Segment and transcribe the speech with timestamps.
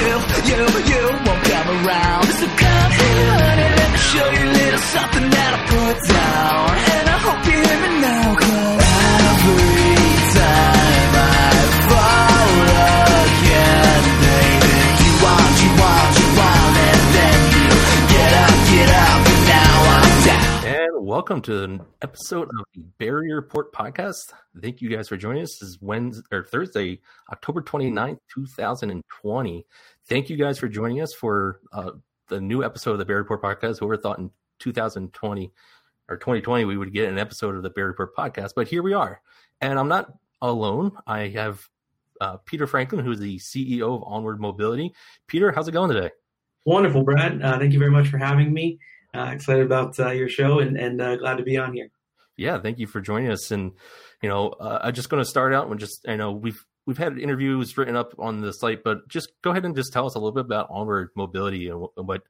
[0.00, 0.16] you,
[0.48, 0.60] you,
[0.90, 2.24] you won't come around.
[2.24, 6.68] So come here, honey, let me show you a little something that I put down.
[6.90, 8.80] And I hope you hear me now, cause
[9.20, 10.00] every
[10.36, 11.52] time I
[11.90, 12.64] fall
[13.20, 14.72] again, baby,
[15.04, 17.68] you want, you want, you want, and then you
[18.08, 20.64] get up, get up, and now I'm down.
[20.64, 24.32] And welcome to an episode of the Berry Report podcast.
[24.60, 25.58] Thank you guys for joining us.
[25.60, 29.66] This is Wednesday or Thursday, October 29th, 2020.
[30.10, 31.92] Thank you guys for joining us for uh,
[32.26, 33.78] the new episode of the Berry Report podcast.
[33.78, 35.52] Whoever thought in 2020
[36.08, 38.92] or 2020 we would get an episode of the Berry Report podcast, but here we
[38.92, 39.22] are.
[39.60, 40.90] And I'm not alone.
[41.06, 41.64] I have
[42.20, 44.92] uh, Peter Franklin, who's the CEO of Onward Mobility.
[45.28, 46.10] Peter, how's it going today?
[46.66, 47.40] Wonderful, Brad.
[47.40, 48.80] Uh, thank you very much for having me.
[49.14, 51.88] Uh, excited about uh, your show and, and uh, glad to be on here.
[52.36, 53.70] yeah thank you for joining us and
[54.22, 56.98] you know uh, i'm just going to start out and just i know we've we've
[56.98, 60.14] had interviews written up on the site but just go ahead and just tell us
[60.14, 62.22] a little bit about onward mobility and what,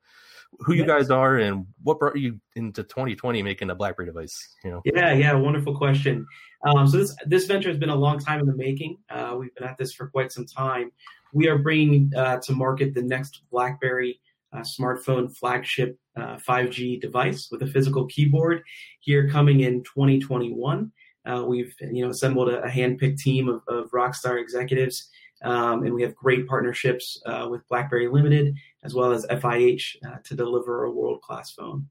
[0.59, 4.71] who you guys are and what brought you into 2020 making a blackberry device you
[4.71, 6.27] know Yeah, yeah, wonderful question.
[6.67, 8.99] Um, so this this venture has been a long time in the making.
[9.09, 10.91] Uh, we've been at this for quite some time.
[11.33, 14.21] We are bringing uh, to market the next BlackBerry
[14.53, 18.63] uh, smartphone flagship uh, 5G device with a physical keyboard
[19.01, 20.91] here coming in 2021.
[21.27, 25.09] Uh, we've you know assembled a, a hand-picked team of, of rockstar executives,
[25.43, 28.55] um, and we have great partnerships uh, with BlackBerry Limited
[28.85, 31.89] as well as FIH uh, to deliver a world-class phone.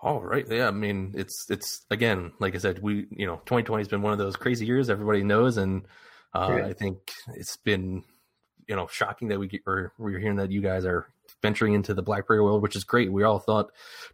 [0.00, 3.80] all right yeah i mean it's it's again like i said we you know 2020
[3.80, 5.82] has been one of those crazy years everybody knows and
[6.36, 6.64] uh, Right.
[6.66, 6.98] i think
[7.34, 8.04] it's been
[8.68, 11.08] you know shocking that we get or we're hearing that you guys are
[11.42, 13.12] venturing into the blackberry world which is great.
[13.12, 13.70] We all thought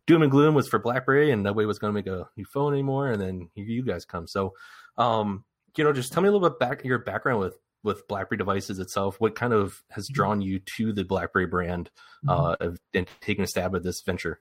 [0.07, 2.73] doom and gloom was for blackberry and nobody was going to make a new phone
[2.73, 4.27] anymore and then here you guys come.
[4.27, 4.55] So
[4.97, 5.45] um
[5.77, 8.79] you know just tell me a little bit back your background with with blackberry devices
[8.79, 9.21] itself.
[9.21, 11.91] What kind of has drawn you to the blackberry brand
[12.29, 14.41] uh of, and taking a stab at this venture?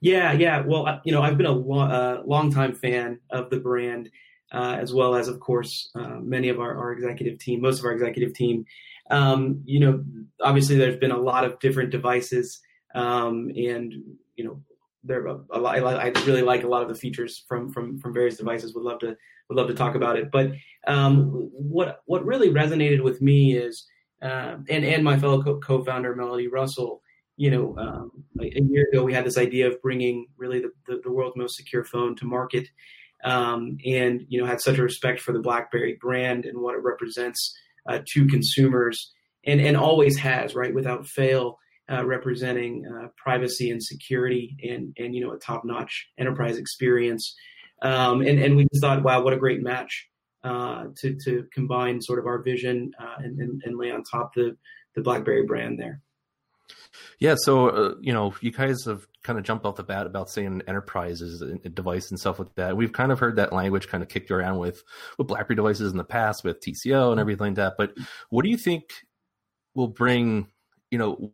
[0.00, 0.62] Yeah, yeah.
[0.64, 4.10] Well, you know, I've been a lo- uh, longtime fan of the brand,
[4.52, 7.84] uh, as well as, of course, uh, many of our, our executive team, most of
[7.84, 8.64] our executive team.
[9.10, 10.04] Um, you know,
[10.42, 12.60] obviously, there's been a lot of different devices,
[12.94, 13.94] um, and
[14.36, 14.62] you know,
[15.04, 15.78] there are a lot.
[15.78, 18.74] I really like a lot of the features from from from various devices.
[18.74, 19.16] Would love to
[19.48, 20.30] would love to talk about it.
[20.30, 20.52] But
[20.86, 23.86] um, what what really resonated with me is,
[24.22, 27.02] uh, and and my fellow co- co-founder Melody Russell
[27.38, 30.72] you know, um, a a year ago we had this idea of bringing really the,
[30.86, 32.68] the, the world's most secure phone to market,
[33.24, 36.82] um, and you know had such a respect for the BlackBerry brand and what it
[36.82, 37.56] represents
[37.88, 39.12] uh, to consumers,
[39.44, 41.58] and and always has right without fail.
[41.90, 47.34] Uh, representing uh, privacy and security and and you know a top notch enterprise experience,
[47.80, 50.06] um, and and we just thought, wow, what a great match
[50.44, 54.34] uh, to to combine sort of our vision uh, and, and and lay on top
[54.34, 54.54] the
[54.94, 56.02] the BlackBerry brand there.
[57.18, 60.30] Yeah, so uh, you know, you guys have kind of jumped off the bat about
[60.30, 62.76] saying enterprise is a device and stuff like that.
[62.76, 64.82] We've kind of heard that language kind of kicked around with
[65.18, 67.74] with BlackBerry devices in the past with TCO and everything like that.
[67.76, 67.92] But
[68.30, 68.84] what do you think
[69.74, 70.48] will bring?
[70.90, 71.32] You know,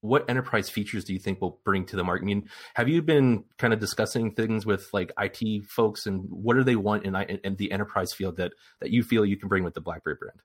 [0.00, 2.22] what enterprise features do you think will bring to the market?
[2.22, 6.54] I mean, have you been kind of discussing things with like IT folks, and what
[6.54, 9.64] do they want in, in the enterprise field that that you feel you can bring
[9.64, 10.40] with the BlackBerry brand?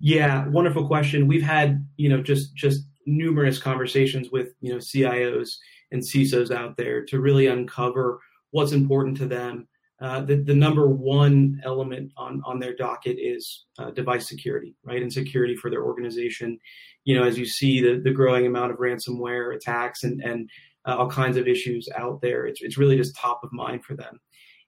[0.00, 1.28] Yeah, wonderful question.
[1.28, 5.56] We've had, you know, just just numerous conversations with, you know, CIOs
[5.92, 8.20] and CISOs out there to really uncover
[8.50, 9.68] what's important to them.
[10.00, 15.02] Uh, the, the number one element on, on their docket is uh, device security, right?
[15.02, 16.58] And security for their organization.
[17.04, 20.50] You know, as you see the, the growing amount of ransomware attacks and, and
[20.86, 23.94] uh, all kinds of issues out there, it's, it's really just top of mind for
[23.94, 24.20] them.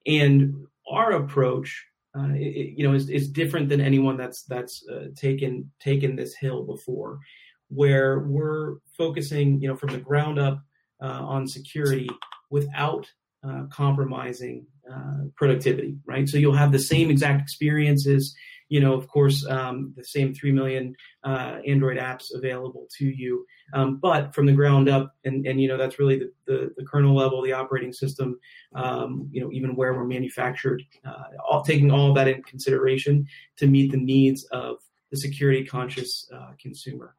[0.07, 1.85] And our approach
[2.17, 6.35] uh, it, you know, is, is different than anyone that's that's uh, taken taken this
[6.35, 7.19] hill before,
[7.69, 10.61] where we're focusing, you know, from the ground up
[11.03, 12.09] uh, on security
[12.51, 13.11] without
[13.47, 16.29] uh, compromising uh, productivity, right?
[16.29, 18.35] So you'll have the same exact experiences,
[18.69, 20.95] you know, of course, um, the same three million
[21.25, 25.69] uh, Android apps available to you, um, but from the ground up, and and you
[25.69, 28.39] know that's really the, the the kernel level, the operating system,
[28.75, 33.27] um, you know, even where we're manufactured, uh, all, taking all that in consideration
[33.57, 34.79] to meet the needs of
[35.11, 37.15] the security conscious uh, consumer.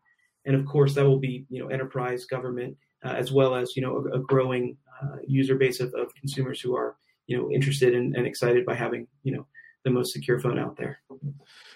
[0.48, 3.82] And of course, that will be, you know, enterprise, government, uh, as well as, you
[3.84, 6.96] know, a, a growing uh, user base of, of consumers who are,
[7.28, 9.46] you know, interested in, and excited by having, you know,
[9.84, 11.00] the most secure phone out there.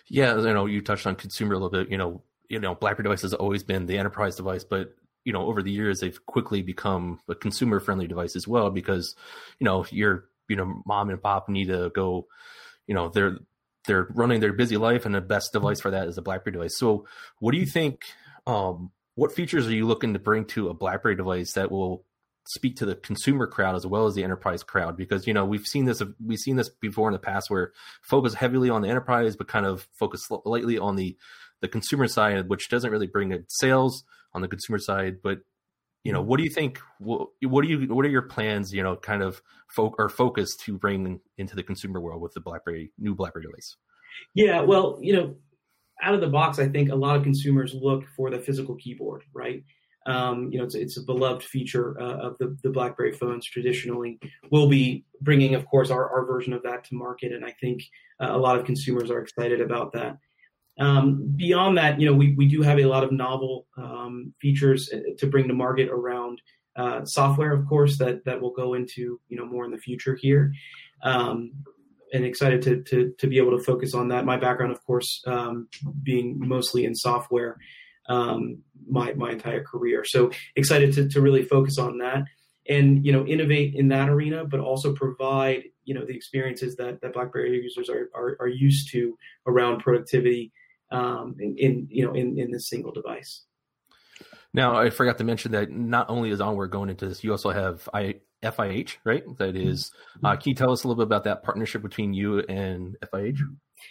[0.07, 1.91] Yeah, you know, you touched on consumer a little bit.
[1.91, 5.45] You know, you know, BlackBerry device has always been the enterprise device, but you know,
[5.45, 9.15] over the years they've quickly become a consumer friendly device as well because,
[9.59, 12.27] you know, your you know mom and pop need to go,
[12.87, 13.37] you know, they're
[13.87, 16.77] they're running their busy life, and the best device for that is a BlackBerry device.
[16.77, 17.05] So,
[17.39, 18.03] what do you think?
[18.47, 22.05] Um, what features are you looking to bring to a BlackBerry device that will
[22.47, 24.97] speak to the consumer crowd as well as the enterprise crowd?
[24.97, 27.71] Because you know we've seen this we've seen this before in the past where
[28.01, 31.17] focus heavily on the enterprise, but kind of focus lightly on the
[31.61, 34.03] the consumer side, which doesn't really bring in sales
[34.33, 35.39] on the consumer side, but
[36.03, 38.81] you know what do you think what, what do you what are your plans you
[38.81, 42.91] know kind of folk or focus to bring into the consumer world with the blackberry
[42.97, 43.75] new blackberry device?
[44.33, 45.35] Yeah well you know
[46.01, 49.23] out of the box i think a lot of consumers look for the physical keyboard
[49.33, 49.63] right?
[50.07, 54.19] Um, you know it's, it's a beloved feature uh, of the, the blackberry phones traditionally.
[54.49, 57.83] We'll be bringing of course our, our version of that to market and i think
[58.19, 60.17] uh, a lot of consumers are excited about that.
[60.79, 64.89] Um, beyond that, you know, we, we do have a lot of novel um, features
[64.93, 66.41] uh, to bring to market around
[66.75, 70.15] uh, software, of course, that that will go into you know more in the future
[70.15, 70.53] here.
[71.03, 71.51] Um,
[72.13, 74.25] and excited to, to to be able to focus on that.
[74.25, 75.67] My background, of course, um,
[76.03, 77.57] being mostly in software,
[78.09, 78.59] um,
[78.89, 80.03] my my entire career.
[80.05, 82.23] So excited to to really focus on that
[82.69, 87.01] and you know innovate in that arena, but also provide you know the experiences that
[87.01, 89.17] that BlackBerry users are are, are used to
[89.47, 90.51] around productivity
[90.91, 93.43] um, in, in, you know in in this single device.
[94.53, 97.51] Now, I forgot to mention that not only is Onward going into this, you also
[97.51, 99.23] have I, FIH, right?
[99.37, 100.25] That is, mm-hmm.
[100.25, 103.39] uh, can you tell us a little bit about that partnership between you and FIH?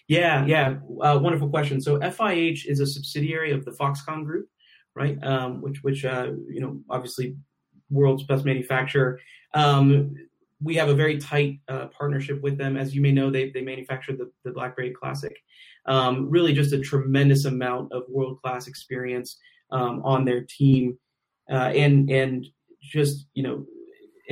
[0.09, 1.81] Yeah, yeah, uh, wonderful question.
[1.81, 4.49] So FIH is a subsidiary of the Foxconn Group,
[4.95, 5.19] right?
[5.23, 7.37] Um, which, which uh, you know, obviously,
[7.91, 9.19] world's best manufacturer.
[9.55, 10.15] Um,
[10.63, 12.77] we have a very tight uh, partnership with them.
[12.77, 15.37] As you may know, they they manufacture the, the BlackBerry Classic,
[15.87, 19.39] um, really just a tremendous amount of world class experience
[19.71, 20.99] um, on their team,
[21.51, 22.47] uh, and and
[22.81, 23.65] just you know,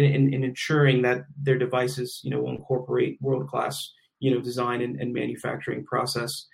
[0.04, 5.00] in, ensuring that their devices you know will incorporate world class you know design and,
[5.00, 6.46] and manufacturing process.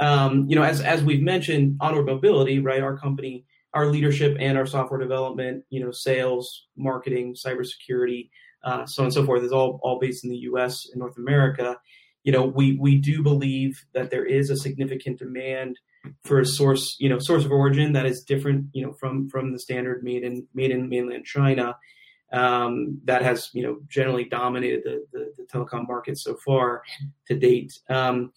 [0.00, 2.82] Um, you know, as as we've mentioned, Onward Mobility, right?
[2.82, 3.44] Our company,
[3.74, 8.30] our leadership, and our software development, you know, sales, marketing, cybersecurity,
[8.64, 10.88] uh, so on and so forth, is all all based in the U.S.
[10.90, 11.76] and North America
[12.24, 15.78] you know, we we do believe that there is a significant demand
[16.24, 19.52] for a source, you know, source of origin that is different, you know, from from
[19.52, 21.76] the standard made in made in mainland China.
[22.32, 26.82] Um, that has, you know, generally dominated the, the, the telecom market so far
[27.28, 27.78] to date.
[27.90, 28.32] Um,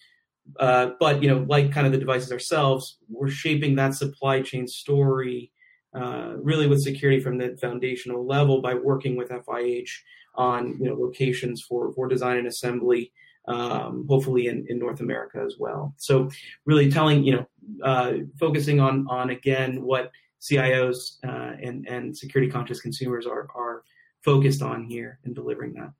[0.60, 4.66] uh, but you know, like kind of the devices ourselves, we're shaping that supply chain
[4.66, 5.50] story
[5.94, 9.88] uh, really with security from the foundational level by working with FIH
[10.34, 13.10] on you know locations for for design and assembly
[13.48, 15.94] um, hopefully in, in North America as well.
[15.96, 16.30] So
[16.64, 17.46] really telling, you know,
[17.82, 20.10] uh, focusing on on again what
[20.50, 23.82] CIOs uh, and and security conscious consumers are are
[24.24, 25.92] focused on here and delivering that.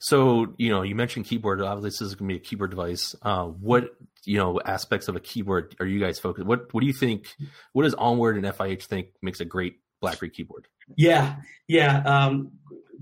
[0.00, 1.60] So you know, you mentioned keyboard.
[1.62, 3.14] Obviously, this is going to be a keyboard device.
[3.22, 3.90] Uh, what
[4.24, 6.46] you know aspects of a keyboard are you guys focused?
[6.46, 7.34] What what do you think?
[7.72, 10.66] What does Onward and FIH think makes a great BlackBerry keyboard?
[10.96, 11.36] Yeah,
[11.68, 12.52] yeah, um,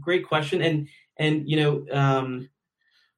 [0.00, 0.62] great question.
[0.62, 2.48] And and you know, um,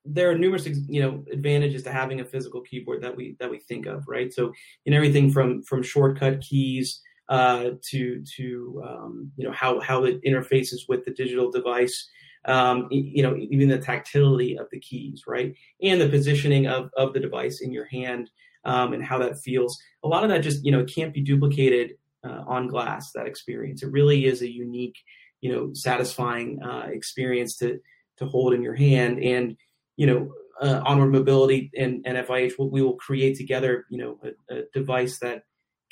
[0.05, 3.59] there are numerous you know advantages to having a physical keyboard that we that we
[3.59, 4.53] think of right so
[4.85, 10.23] in everything from from shortcut keys uh, to to um, you know how how it
[10.25, 12.09] interfaces with the digital device
[12.47, 15.55] um, you know even the tactility of the keys right?
[15.83, 18.31] And the positioning of of the device in your hand
[18.65, 19.79] um, and how that feels.
[20.03, 21.93] A lot of that just you know can't be duplicated
[22.25, 23.83] uh, on glass that experience.
[23.83, 24.97] It really is a unique
[25.41, 27.81] you know satisfying uh, experience to
[28.19, 29.23] to hold in your hand.
[29.23, 29.57] And
[29.97, 34.55] you know, uh, onward mobility and, and FIH, we will create together, you know, a,
[34.55, 35.43] a, device that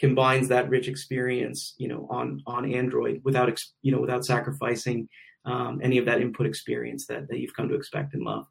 [0.02, 3.49] combines that rich experience, you know, on on Android without,
[3.82, 5.09] you know, without sacrificing
[5.44, 8.47] um, any of that input experience that, that you've come to expect and love.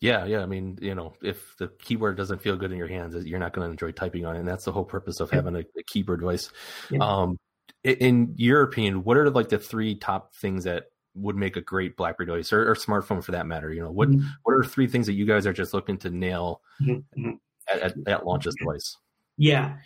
[0.00, 0.42] Yeah, yeah.
[0.42, 3.52] I mean, you know, if the keyboard doesn't feel good in your hands, you're not
[3.52, 5.82] going to enjoy typing on it, and that's the whole purpose of having a, a
[5.86, 6.50] keyboard device.
[6.90, 6.98] Yeah.
[6.98, 7.38] Um,
[7.84, 11.96] in your opinion, what are like the three top things that would make a great
[11.96, 13.72] BlackBerry device or, or smartphone for that matter?
[13.72, 14.26] You know, what mm-hmm.
[14.42, 17.20] what are three things that you guys are just looking to nail mm-hmm.
[17.20, 17.36] mm-hmm.
[17.72, 18.96] at, at, at launch this device?
[19.36, 19.76] Yeah,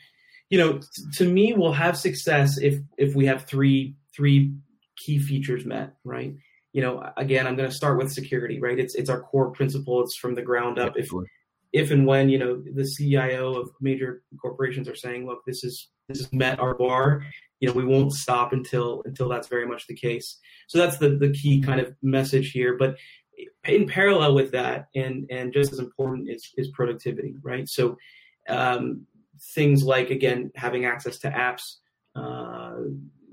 [0.50, 4.54] you know, t- to me, we'll have success if if we have three three
[4.96, 6.34] key features met, right?
[6.72, 8.78] You know, again, I'm going to start with security, right?
[8.78, 10.02] It's it's our core principle.
[10.02, 10.96] It's from the ground up.
[10.96, 11.10] if
[11.72, 15.88] if and when you know the CIO of major corporations are saying, look, this is
[16.08, 17.22] this has met our bar,
[17.60, 21.10] you know we won't stop until until that's very much the case so that's the
[21.10, 22.96] the key kind of message here but
[23.64, 27.96] in parallel with that and and just as important is is productivity right so
[28.48, 29.06] um,
[29.54, 31.76] things like again having access to apps
[32.16, 32.74] uh,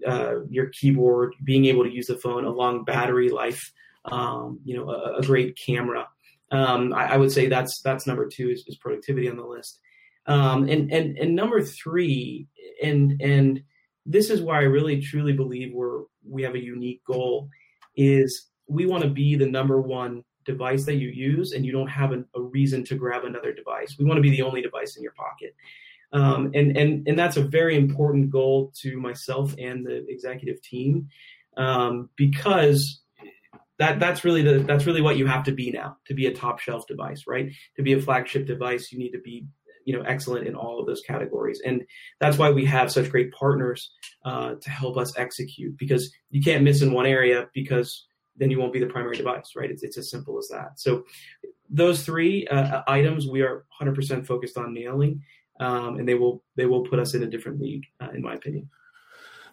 [0.07, 3.71] uh, your keyboard being able to use the phone a long battery life
[4.05, 6.07] um, you know a, a, great camera
[6.51, 9.79] um, I, I, would say that's that's number two is, is productivity on the list.
[10.27, 12.47] Um, and and and number three,
[12.83, 13.63] and and
[14.05, 17.49] this is why I really truly believe we're we have a unique goal,
[17.95, 21.87] is we want to be the number one device that you use, and you don't
[21.87, 23.95] have a, a reason to grab another device.
[23.97, 25.55] We want to be the only device in your pocket.
[26.13, 31.09] Um, and and and that's a very important goal to myself and the executive team
[31.57, 33.01] um, because
[33.77, 36.33] that that's really the that's really what you have to be now to be a
[36.33, 37.51] top shelf device, right?
[37.75, 39.47] To be a flagship device, you need to be
[39.83, 41.83] you know excellent in all of those categories, and
[42.19, 43.91] that's why we have such great partners
[44.23, 45.77] uh, to help us execute.
[45.77, 48.05] Because you can't miss in one area because
[48.37, 49.69] then you won't be the primary device, right?
[49.69, 50.79] It's it's as simple as that.
[50.79, 51.03] So
[51.69, 55.23] those three uh, items we are 100% focused on nailing,
[55.59, 58.33] um, and they will they will put us in a different league, uh, in my
[58.33, 58.69] opinion.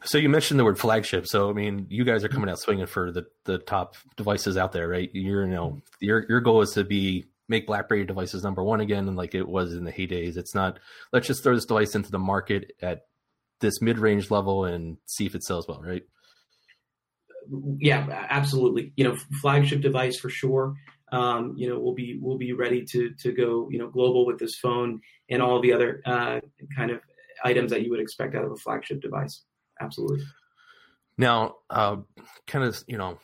[0.05, 1.27] So you mentioned the word flagship.
[1.27, 4.73] So I mean, you guys are coming out swinging for the the top devices out
[4.73, 5.11] there, right?
[5.13, 9.09] You're you know your your goal is to be make BlackBerry devices number one again,
[9.09, 10.37] and like it was in the heydays.
[10.37, 10.81] It's not
[11.13, 13.03] let's just throw this device into the market at
[13.61, 16.03] this mid range level and see if it sells well, right?
[17.79, 18.93] Yeah, absolutely.
[18.97, 20.75] You know, flagship device for sure.
[21.13, 24.39] Um, you know, we'll be we'll be ready to to go you know global with
[24.39, 25.01] this phone
[25.31, 26.41] and all the other uh,
[26.77, 27.01] kind of
[27.45, 29.45] items that you would expect out of a flagship device
[29.83, 30.25] absolutely.
[31.19, 31.97] Now, uh,
[32.47, 33.19] kind of, you know,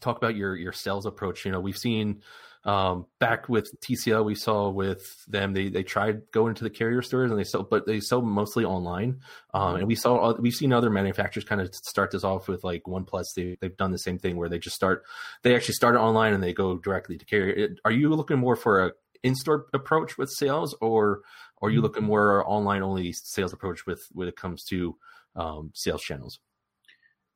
[0.00, 1.44] talk about your your sales approach.
[1.44, 2.22] You know, we've seen
[2.64, 7.02] um, back with TCL, we saw with them they they tried going into the carrier
[7.02, 9.20] stores and they sell, but they sell mostly online.
[9.52, 12.84] Um, and we saw we've seen other manufacturers kind of start this off with like
[12.84, 13.34] OnePlus.
[13.36, 15.04] They they've done the same thing where they just start
[15.42, 17.76] they actually start online and they go directly to carrier.
[17.84, 18.92] Are you looking more for a
[19.24, 21.22] in store approach with sales, or,
[21.56, 21.84] or are you mm-hmm.
[21.84, 24.96] looking more online only sales approach with when it comes to
[25.34, 26.38] um, sales channels?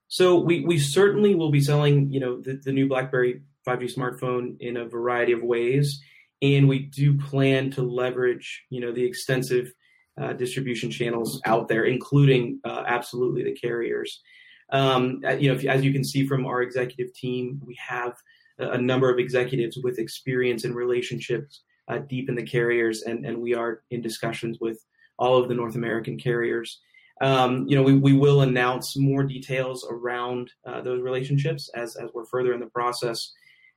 [0.06, 4.56] So we we certainly will be selling, you know, the, the new BlackBerry 5G smartphone
[4.60, 6.00] in a variety of ways,
[6.42, 9.72] and we do plan to leverage, you know, the extensive
[10.20, 14.20] uh, distribution channels out there, including uh, absolutely the carriers.
[14.70, 18.14] Um, uh, you know, if, as you can see from our executive team, we have
[18.58, 23.24] a, a number of executives with experience and relationships uh, deep in the carriers, and
[23.24, 24.78] and we are in discussions with
[25.18, 26.80] all of the North American carriers.
[27.20, 32.10] Um, you know, we, we will announce more details around uh, those relationships as, as
[32.14, 33.32] we're further in the process.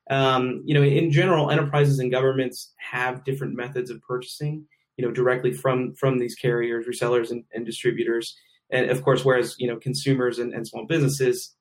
[0.10, 4.66] Um, you know, in general, enterprises and governments have different methods of purchasing,
[4.98, 8.36] you know, directly from from these carriers, resellers, and, and distributors.
[8.72, 11.56] And of course, whereas you know, consumers and, and small businesses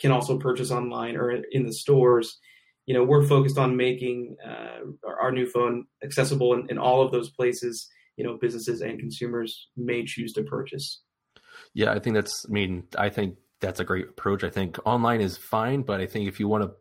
[0.00, 2.38] can also purchase online or in the stores.
[2.86, 7.12] You know, we're focused on making uh, our new phone accessible in, in all of
[7.12, 7.88] those places.
[8.16, 11.02] You know, businesses and consumers may choose to purchase.
[11.74, 12.46] Yeah, I think that's.
[12.48, 14.42] I mean, I think that's a great approach.
[14.42, 16.72] I think online is fine, but I think if you want to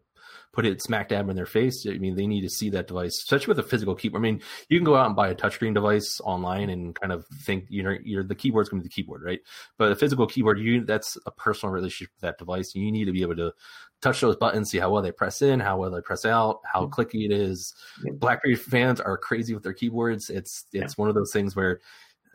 [0.51, 3.17] put it smack dab in their face, I mean, they need to see that device,
[3.17, 4.21] especially with a physical keyboard.
[4.21, 7.25] I mean, you can go out and buy a touchscreen device online and kind of
[7.43, 9.39] think you know, you're the keyboard's going to be the keyboard, right?
[9.77, 12.73] But a physical keyboard, you that's a personal relationship with that device.
[12.73, 13.53] You need to be able to
[14.01, 16.85] touch those buttons, see how well they press in, how well they press out, how
[16.85, 16.99] mm-hmm.
[16.99, 17.73] clicky it is.
[18.13, 20.29] BlackBerry fans are crazy with their keyboards.
[20.29, 21.01] It's it's yeah.
[21.01, 21.79] one of those things where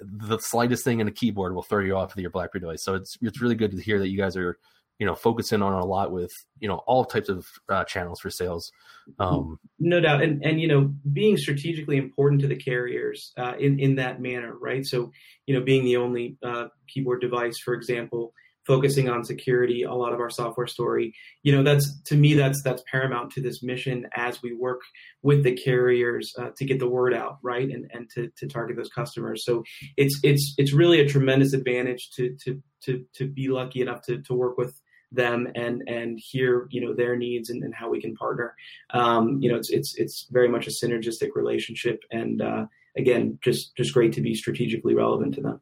[0.00, 2.82] the slightest thing in a keyboard will throw you off with your BlackBerry device.
[2.82, 4.58] So it's it's really good to hear that you guys are
[4.98, 8.30] you know focusing on a lot with you know all types of uh, channels for
[8.30, 8.70] sales.
[9.18, 13.78] Um, no doubt, and and you know being strategically important to the carriers uh, in
[13.80, 14.84] in that manner, right?
[14.84, 15.10] So
[15.46, 18.32] you know being the only uh, keyboard device, for example,
[18.66, 22.62] focusing on security a lot of our software story you know that's to me that's
[22.62, 24.80] that's paramount to this mission as we work
[25.22, 28.76] with the carriers uh, to get the word out right and and to, to target
[28.76, 29.62] those customers so
[29.96, 34.22] it's it's it's really a tremendous advantage to to to to be lucky enough to
[34.22, 34.80] to work with
[35.14, 38.54] them and and hear you know their needs and, and how we can partner
[38.90, 42.66] um, you know it's it's it's very much a synergistic relationship and uh,
[42.96, 45.60] again just just great to be strategically relevant to them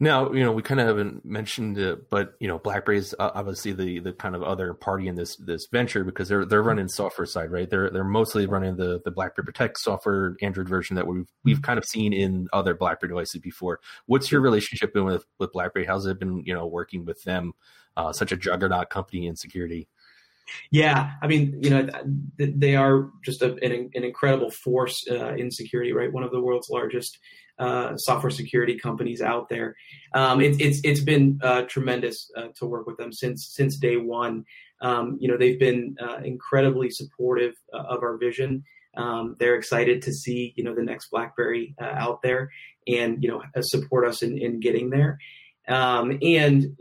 [0.00, 4.00] now, you know, we kind of haven't mentioned it, but you know, BlackBerry's obviously the
[4.00, 7.52] the kind of other party in this this venture because they're they're running software side,
[7.52, 7.70] right?
[7.70, 11.78] They're they're mostly running the the BlackBerry Protect software Android version that we've we've kind
[11.78, 13.78] of seen in other BlackBerry devices before.
[14.06, 15.86] What's your relationship been with with BlackBerry?
[15.86, 17.52] How's it been, you know, working with them,
[17.96, 19.88] uh, such a juggernaut company in security?
[20.70, 21.88] Yeah, I mean, you know,
[22.36, 26.12] they are just a, an, an, incredible force uh, in security, right?
[26.12, 27.18] One of the world's largest
[27.58, 29.76] uh, software security companies out there.
[30.12, 33.96] Um, it, it's it's been uh, tremendous uh, to work with them since since day
[33.96, 34.44] one.
[34.80, 38.64] Um, you know, they've been uh, incredibly supportive uh, of our vision.
[38.96, 42.50] Um, they're excited to see you know the next BlackBerry out there,
[42.86, 45.18] and you know support us in, in getting there.
[45.68, 46.76] Um, and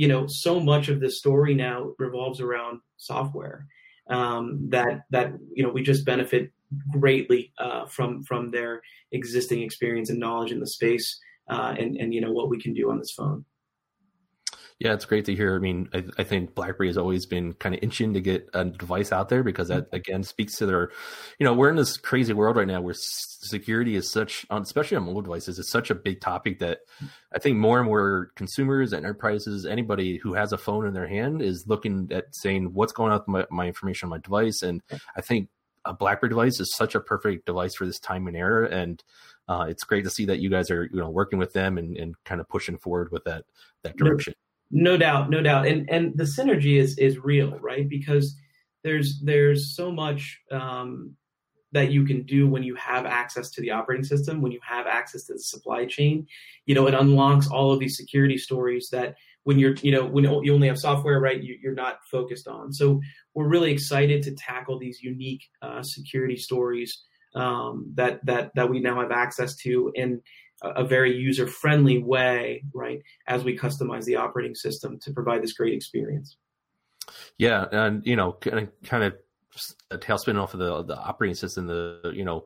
[0.00, 3.66] you know, so much of this story now revolves around software
[4.08, 6.50] um, that that you know we just benefit
[6.90, 8.80] greatly uh, from from their
[9.12, 12.72] existing experience and knowledge in the space, uh, and and you know what we can
[12.72, 13.44] do on this phone.
[14.80, 15.54] Yeah, it's great to hear.
[15.54, 18.64] I mean, I, I think BlackBerry has always been kind of inching to get a
[18.64, 20.90] device out there because that again speaks to their,
[21.38, 25.04] you know, we're in this crazy world right now where security is such, especially on
[25.04, 26.78] mobile devices, is such a big topic that
[27.30, 31.06] I think more and more consumers and enterprises, anybody who has a phone in their
[31.06, 34.62] hand, is looking at saying what's going on with my, my information on my device.
[34.62, 34.80] And
[35.14, 35.50] I think
[35.84, 39.04] a BlackBerry device is such a perfect device for this time and era, and
[39.46, 41.98] uh, it's great to see that you guys are, you know, working with them and,
[41.98, 43.44] and kind of pushing forward with that
[43.82, 44.32] that direction.
[44.70, 47.88] No doubt, no doubt, and and the synergy is is real, right?
[47.88, 48.36] Because
[48.84, 51.16] there's there's so much um,
[51.72, 54.86] that you can do when you have access to the operating system, when you have
[54.86, 56.26] access to the supply chain.
[56.66, 60.24] You know, it unlocks all of these security stories that when you're you know when
[60.24, 61.42] you only have software, right?
[61.42, 62.72] You, are not focused on.
[62.72, 63.00] So
[63.34, 67.02] we're really excited to tackle these unique uh, security stories
[67.34, 70.20] um, that that that we now have access to and
[70.62, 75.52] a very user friendly way, right, as we customize the operating system to provide this
[75.52, 76.36] great experience.
[77.38, 78.68] Yeah, and you know, kind
[79.04, 79.14] of,
[79.90, 81.66] a tailspin off of the the operating system.
[81.66, 82.44] The you know,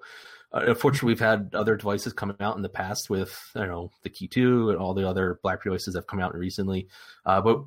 [0.52, 4.10] uh, unfortunately, we've had other devices coming out in the past with you know the
[4.10, 6.88] Key Two and all the other BlackBerry devices that have come out recently.
[7.26, 7.64] Uh, but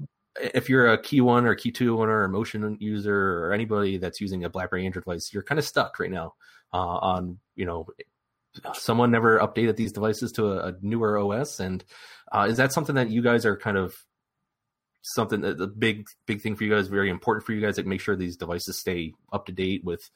[0.54, 4.22] if you're a Key One or Key Two owner, or Motion user, or anybody that's
[4.22, 6.34] using a BlackBerry Android device, you're kind of stuck right now
[6.74, 7.86] uh, on you know
[8.74, 11.84] someone never updated these devices to a, a newer OS, and
[12.32, 13.96] uh, is that something that you guys are kind of
[15.02, 17.86] something that the big big thing for you guys, very important for you guys, like
[17.86, 20.10] make sure these devices stay up to date with,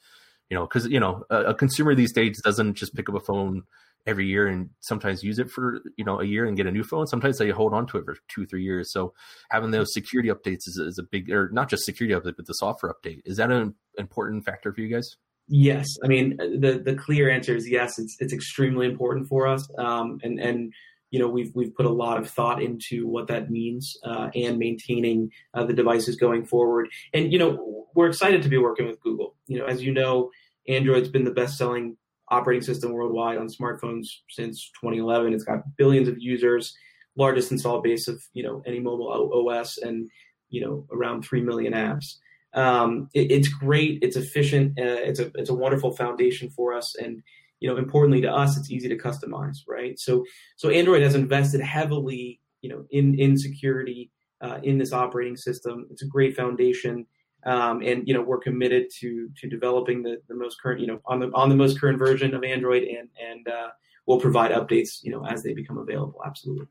[0.50, 3.20] you know, because you know a, a, consumer these days doesn't just pick up a
[3.20, 3.64] phone
[4.08, 6.84] every year and sometimes use it for you know a year and get a new
[6.84, 7.08] phone.
[7.08, 8.92] Sometimes they hold on to it for two three years.
[8.92, 9.14] So
[9.50, 12.54] having those security updates is, is a big, or not just security update, but the
[12.54, 13.22] software update.
[13.26, 15.16] Is that an important factor for you guys?
[15.48, 18.00] Yes, I mean the the clear answer is yes.
[18.00, 20.74] It's it's extremely important for us, um, and and
[21.10, 24.58] you know we've we've put a lot of thought into what that means uh, and
[24.58, 26.88] maintaining uh, the devices going forward.
[27.14, 29.36] And you know we're excited to be working with Google.
[29.48, 30.32] You know, as you know,
[30.68, 31.98] Android's been the best selling
[32.30, 35.34] operating system worldwide on smartphones since 2011.
[35.34, 36.74] It's got billions of users,
[37.18, 40.10] largest install base of you know any mobile OS, and
[40.50, 42.16] you know around three million apps
[42.54, 44.00] um, it, it's great.
[44.02, 44.80] It's efficient.
[44.80, 47.22] Uh, it's a it's a wonderful foundation for us, and
[47.60, 49.98] you know, importantly to us, it's easy to customize, right?
[50.00, 50.26] So
[50.58, 54.12] so Android has invested heavily, you know, in in security
[54.42, 55.88] uh, in this operating system.
[55.92, 57.06] It's a great foundation.
[57.44, 61.02] Um, and you know we're committed to to developing the, the most current you know
[61.06, 63.70] on the on the most current version of Android and and uh,
[64.06, 66.22] we'll provide updates you know as they become available.
[66.24, 66.68] Absolutely.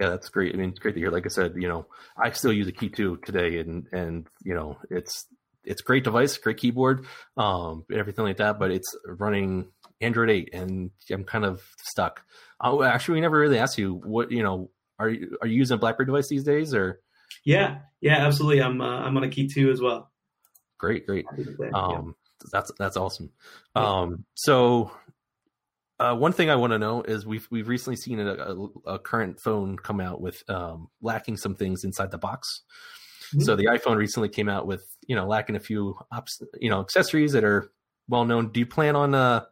[0.00, 0.54] Yeah, that's great.
[0.54, 1.10] I mean, it's great to hear.
[1.10, 1.86] Like I said, you know,
[2.22, 5.26] I still use a key two today, and and you know, it's
[5.64, 7.06] it's great device, great keyboard,
[7.36, 8.58] um, and everything like that.
[8.58, 9.68] But it's running
[10.00, 12.22] Android eight, and I'm kind of stuck.
[12.60, 14.70] Oh, actually, we never really asked you what you know.
[14.98, 17.00] Are you are you using a BlackBerry device these days, or?
[17.44, 18.62] Yeah, yeah, absolutely.
[18.62, 20.10] I'm uh, I'm on a key two as well.
[20.78, 21.26] Great, great.
[21.74, 22.48] Um, yeah.
[22.52, 23.30] that's that's awesome.
[23.74, 24.90] Um, so
[25.98, 28.98] uh, one thing I want to know is we've we've recently seen a, a, a
[28.98, 32.62] current phone come out with um, lacking some things inside the box.
[33.28, 33.42] Mm-hmm.
[33.42, 36.80] So the iPhone recently came out with you know lacking a few ops, you know
[36.80, 37.70] accessories that are
[38.08, 38.52] well known.
[38.52, 39.44] Do you plan on uh,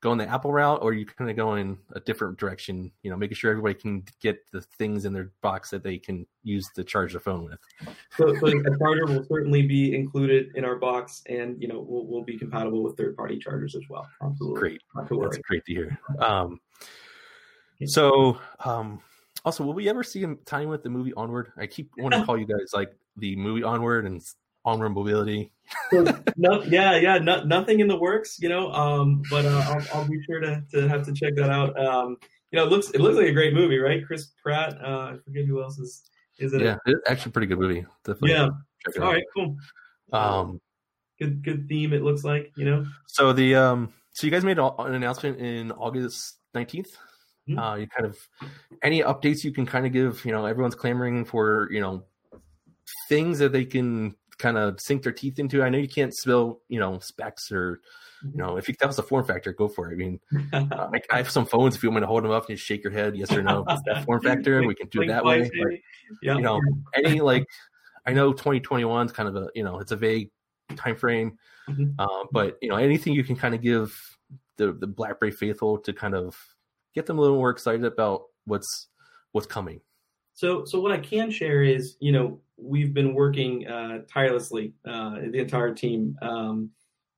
[0.00, 2.92] going the Apple route, or you kind of going a different direction?
[3.02, 6.26] You know, making sure everybody can get the things in their box that they can
[6.42, 7.58] use to charge the phone with.
[8.16, 12.06] So, so a charger will certainly be included in our box, and you know, we'll,
[12.06, 14.08] we'll be compatible with third-party chargers as well.
[14.22, 14.82] Absolutely, great.
[14.94, 15.98] That's great to hear.
[16.20, 16.60] Um,
[17.84, 19.00] so, um,
[19.44, 21.52] also, will we ever see him tying with the movie Onward?
[21.56, 24.22] I keep wanting to call you guys like the movie Onward and
[24.68, 25.52] Onward Mobility
[26.36, 28.72] no, yeah, yeah, no, nothing in the works, you know.
[28.72, 31.78] Um, but uh, I'll, I'll, be sure to, to have to check that out.
[31.78, 32.16] Um,
[32.50, 34.04] you know, it looks it looks like a great movie, right?
[34.06, 34.78] Chris Pratt.
[34.82, 36.04] Uh, I forget who else is
[36.38, 36.62] is it?
[36.62, 37.84] Yeah, it's actually a pretty good movie.
[38.04, 38.30] Definitely.
[38.30, 38.48] Yeah.
[39.00, 39.24] All right.
[39.34, 39.56] Cool.
[40.12, 40.60] Um,
[41.18, 41.92] good good theme.
[41.92, 42.86] It looks like you know.
[43.06, 46.96] So the um, so you guys made an announcement in August nineteenth.
[47.48, 47.58] Mm-hmm.
[47.58, 48.18] Uh, you kind of
[48.82, 50.24] any updates you can kind of give.
[50.24, 52.04] You know, everyone's clamoring for you know
[53.08, 55.62] things that they can kind of sink their teeth into.
[55.62, 57.80] I know you can't spill, you know, specs or,
[58.22, 59.94] you know, if you tell us a form factor, go for it.
[59.94, 60.20] I mean,
[60.52, 61.76] uh, I, I, have some phones.
[61.76, 63.42] If you want me to hold them up and just shake your head, yes or
[63.42, 65.42] no, that form factor, we can do it that way.
[65.42, 65.72] But,
[66.22, 66.36] yeah.
[66.36, 66.60] You know,
[66.94, 67.46] any like,
[68.06, 70.30] I know 2021 is kind of a, you know, it's a vague
[70.76, 71.90] time frame, mm-hmm.
[71.98, 73.98] uh, but you know, anything you can kind of give
[74.56, 76.36] the the BlackBerry faithful to kind of
[76.94, 78.88] get them a little more excited about what's
[79.32, 79.80] what's coming.
[80.34, 85.16] So, so what I can share is, you know, we've been working uh, tirelessly, uh,
[85.30, 86.70] the entire team, um,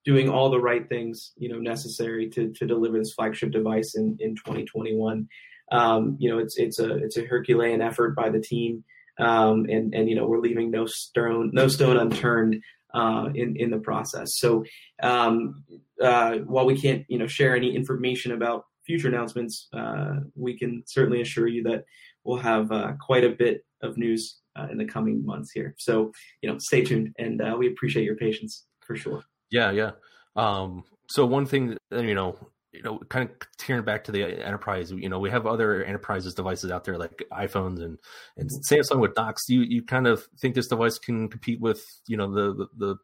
[0.05, 4.16] doing all the right things you know necessary to to deliver this flagship device in
[4.20, 5.29] in 2021.
[5.72, 8.85] Um, you know, it's it's a it's a Herculean effort by the team,
[9.18, 12.62] um, and and you know we're leaving no stone no stone unturned
[12.94, 14.31] uh, in in the process.
[14.37, 14.64] So
[15.03, 15.64] um,
[16.03, 20.83] uh, while we can't you know share any information about future announcements, uh, we can
[20.87, 21.85] certainly assure you that
[22.24, 25.74] we'll have uh, quite a bit of news uh, in the coming months here.
[25.78, 29.22] So you know, stay tuned, and uh, we appreciate your patience for sure.
[29.50, 29.92] Yeah, yeah.
[30.36, 32.36] Um, so one thing, you know,
[32.72, 36.34] you know, kind of tearing back to the enterprise, you know, we have other enterprises
[36.34, 37.98] devices out there like iPhones and
[38.36, 39.48] and Samsung with docks.
[39.48, 42.96] You you kind of think this device can compete with you know the the, the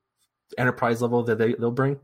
[0.58, 1.98] enterprise level that they they'll bring?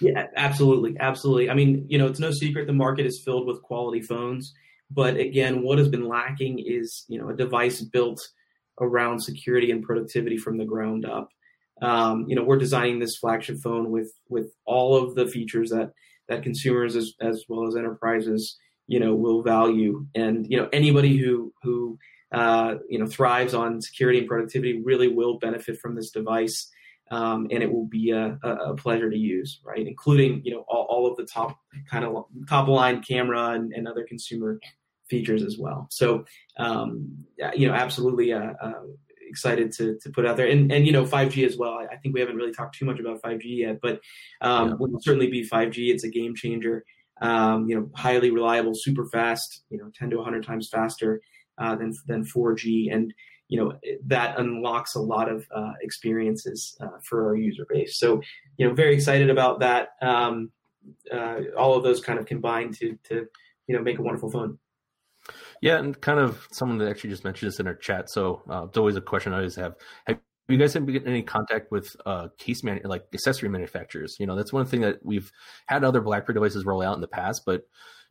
[0.00, 1.48] Yeah, absolutely, absolutely.
[1.48, 4.54] I mean, you know, it's no secret the market is filled with quality phones,
[4.90, 8.26] but again, what has been lacking is you know a device built
[8.80, 11.28] around security and productivity from the ground up.
[11.82, 15.92] Um, you know, we're designing this flagship phone with with all of the features that
[16.28, 20.06] that consumers as, as well as enterprises, you know, will value.
[20.14, 21.98] And you know, anybody who who
[22.32, 26.70] uh, you know thrives on security and productivity really will benefit from this device.
[27.08, 29.86] Um, and it will be a, a, pleasure to use, right?
[29.86, 31.56] Including you know all, all of the top
[31.88, 34.58] kind of top line camera and, and other consumer
[35.08, 35.86] features as well.
[35.90, 36.24] So
[36.58, 38.82] um, you know, absolutely uh, uh,
[39.28, 41.74] excited to to put out there, and and you know 5G as well.
[41.74, 44.00] I, I think we haven't really talked too much about 5G yet, but
[44.40, 44.74] um, yeah.
[44.78, 45.92] will certainly be 5G.
[45.92, 46.84] It's a game changer.
[47.20, 49.62] Um, you know, highly reliable, super fast.
[49.70, 51.20] You know, 10 to 100 times faster
[51.58, 53.12] uh, than than 4G, and
[53.48, 57.98] you know that unlocks a lot of uh, experiences uh, for our user base.
[57.98, 58.20] So
[58.56, 59.90] you know, very excited about that.
[60.02, 60.50] Um,
[61.12, 63.26] uh, all of those kind of combine to to
[63.66, 64.58] you know make a wonderful phone.
[65.62, 68.10] Yeah, and kind of someone that actually just mentioned this in our chat.
[68.10, 69.74] So uh, it's always a question I always have.
[70.06, 74.16] Have you guys been getting any contact with uh, case man like accessory manufacturers?
[74.20, 75.30] You know, that's one thing that we've
[75.66, 77.62] had other BlackBerry devices roll out in the past, but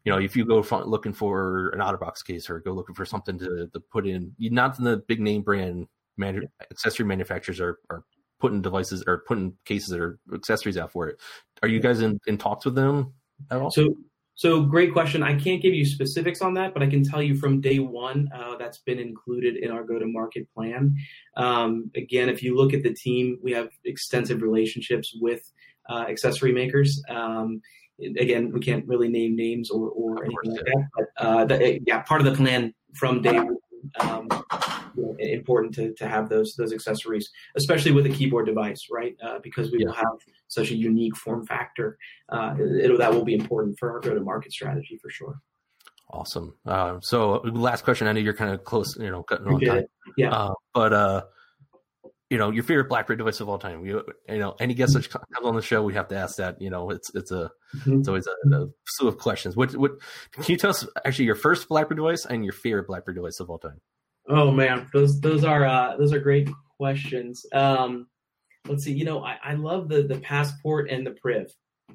[0.03, 3.39] you know, if you go looking for an OtterBox case or go looking for something
[3.39, 8.03] to, to put in, not the big name brand manu- accessory manufacturers are, are
[8.39, 11.19] putting devices or putting cases or accessories out for it.
[11.63, 13.13] Are you guys in, in talks with them
[13.49, 13.71] at all?
[13.71, 13.95] So
[14.35, 15.23] so great question.
[15.23, 18.29] I can't give you specifics on that, but I can tell you from day one
[18.35, 20.95] uh, that's been included in our go-to-market plan.
[21.37, 25.49] Um, again, if you look at the team, we have extensive relationships with
[25.89, 27.01] uh, accessory makers.
[27.09, 27.61] Um,
[27.99, 32.01] again, we can't really name names or, or anything like that, but uh, the, yeah,
[32.01, 33.57] part of the plan from day one
[33.99, 34.27] um,
[35.19, 39.15] important to, to have those those accessories, especially with a keyboard device, right?
[39.23, 39.87] Uh, because we yeah.
[39.87, 40.17] will have
[40.47, 41.97] such a unique form factor.
[42.29, 45.39] Uh, that will be important for our go to market strategy for sure.
[46.11, 46.55] Awesome.
[46.65, 48.07] Uh, so, last question.
[48.07, 49.85] I know you're kind of close, you know, cutting on time.
[50.17, 50.31] Yeah.
[50.31, 51.23] Uh, but uh,
[52.29, 53.85] you know, your favorite BlackBerry device of all time.
[53.85, 56.59] You, you know, any guest that comes on the show, we have to ask that.
[56.59, 57.99] You know, it's it's a mm-hmm.
[57.99, 59.55] it's always a, a, slew of questions.
[59.55, 59.91] What what
[60.31, 63.49] can you tell us actually your first BlackBerry device and your favorite BlackBerry device of
[63.49, 63.79] all time?
[64.27, 67.45] Oh man, those those are uh, those are great questions.
[67.53, 68.07] Um,
[68.67, 68.93] let's see.
[68.93, 71.47] You know, I, I love the the passport and the Priv.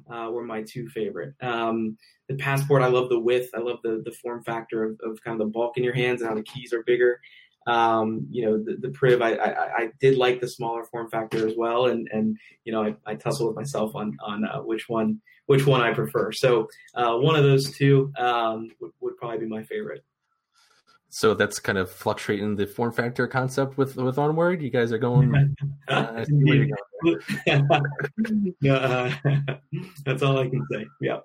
[0.09, 1.33] Uh, were my two favorite.
[1.41, 1.97] Um,
[2.29, 3.49] the passport, I love the width.
[3.53, 6.21] I love the the form factor of, of kind of the bulk in your hands
[6.21, 7.19] and how the keys are bigger.
[7.67, 11.47] Um, you know, the, the Priv, I, I, I, did like the smaller form factor
[11.47, 14.89] as well, and and you know, I, I tussle with myself on on uh, which
[14.89, 16.31] one which one I prefer.
[16.31, 20.03] So uh, one of those two um, would, would probably be my favorite.
[21.13, 24.61] So that's kind of fluctuating the form factor concept with with onward.
[24.61, 25.55] You guys are going.
[25.87, 26.23] Uh,
[28.69, 29.11] uh,
[30.05, 30.85] that's all I can say.
[31.01, 31.17] Yeah.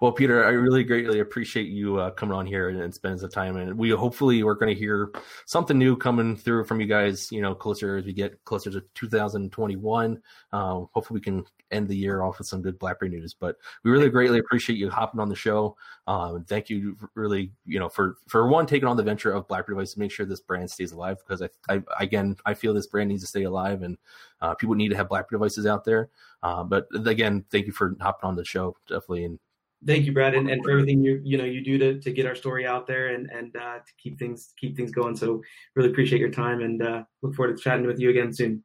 [0.00, 3.30] Well, Peter, I really greatly appreciate you uh, coming on here and, and spending some
[3.30, 3.56] time.
[3.56, 5.10] And we hopefully we're going to hear
[5.46, 7.30] something new coming through from you guys.
[7.30, 10.22] You know, closer as we get closer to 2021.
[10.52, 13.34] Um, hopefully, we can end the year off with some good BlackBerry news.
[13.34, 15.76] But we really greatly appreciate you hopping on the show.
[16.06, 19.76] Um, thank you, really, you know, for for one taking on the venture of BlackBerry
[19.76, 21.18] device to make sure this brand stays alive.
[21.18, 23.98] Because I, I again, I feel this brand needs to stay alive, and
[24.40, 26.10] uh, people need to have BlackBerry devices out there.
[26.42, 29.38] Uh, but again, thank you for hopping on the show, definitely, and
[29.86, 32.26] thank you, Brad, and, and, for everything you you know you do to, to get
[32.26, 35.16] our story out there and and uh, to keep things keep things going.
[35.16, 35.42] So
[35.76, 38.64] really appreciate your time and uh, look forward to chatting with you again soon.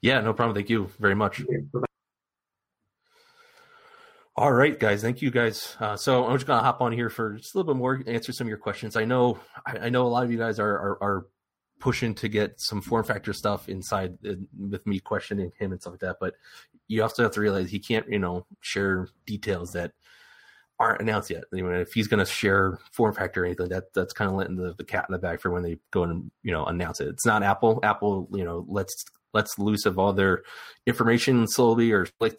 [0.00, 0.54] Yeah, no problem.
[0.54, 1.42] Thank you very much.
[4.38, 5.00] All right, guys.
[5.00, 5.76] Thank you, guys.
[5.80, 8.32] Uh, so I'm just gonna hop on here for just a little bit more, answer
[8.32, 8.94] some of your questions.
[8.94, 11.26] I know, I, I know a lot of you guys are, are, are
[11.78, 15.92] pushing to get some form factor stuff inside uh, with me questioning him and stuff
[15.92, 16.16] like that.
[16.20, 16.34] But
[16.88, 19.92] you also have to realize he can't, you know, share details that
[20.78, 21.44] aren't announced yet.
[21.52, 24.36] I mean, if he's going to share form factor or anything, that that's kind of
[24.36, 27.00] letting the, the cat in the bag for when they go and you know announce
[27.00, 27.08] it.
[27.08, 27.80] It's not Apple.
[27.82, 30.42] Apple, you know, lets lets loose of all their
[30.86, 32.38] information slowly or like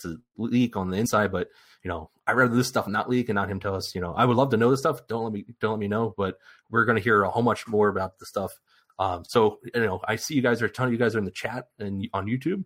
[0.00, 1.32] to leak on the inside.
[1.32, 1.48] But
[1.82, 3.94] you know, I'd rather this stuff not leak and not him tell us.
[3.94, 5.06] You know, I would love to know this stuff.
[5.06, 6.14] Don't let me don't let me know.
[6.16, 6.38] But
[6.70, 8.52] we're going to hear a whole much more about the stuff.
[8.98, 11.18] Um, so you know, I see you guys are a ton of you guys are
[11.18, 12.64] in the chat and on YouTube.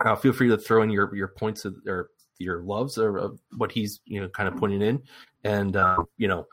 [0.00, 3.28] Uh, feel free to throw in your your points of, or your loves or uh,
[3.56, 5.02] what he's you know kind of putting in,
[5.44, 6.46] and uh, you know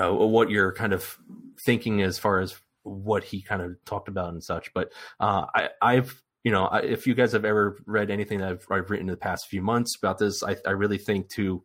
[0.00, 1.18] uh, what you're kind of
[1.60, 4.72] thinking as far as what he kind of talked about and such.
[4.72, 8.66] But uh, I, I've you know, if you guys have ever read anything that I've,
[8.70, 11.62] I've written in the past few months about this, I, I really think to,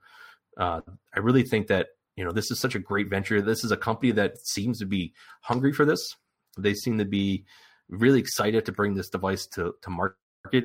[0.58, 0.82] uh,
[1.14, 3.42] I really think that you know this is such a great venture.
[3.42, 6.00] This is a company that seems to be hungry for this.
[6.58, 7.46] They seem to be
[7.90, 10.16] really excited to bring this device to to market.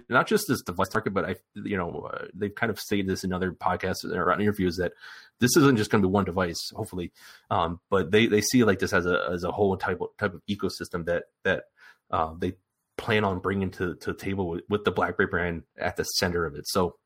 [0.08, 3.24] Not just this device market, but I, you know, uh, they've kind of stated this
[3.24, 4.92] in other podcasts or interviews that
[5.40, 7.12] this isn't just going to be one device, hopefully,
[7.50, 10.34] um, but they they see like this as a as a whole type of type
[10.34, 11.64] of ecosystem that that
[12.10, 12.52] uh, they
[13.00, 16.46] plan on bringing to to the table with, with the BlackBerry brand at the center
[16.46, 16.68] of it.
[16.68, 16.96] So,